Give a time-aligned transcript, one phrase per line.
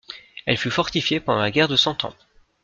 [0.47, 2.15] Elle fut fortifiée pendant la Guerre de Cent Ans.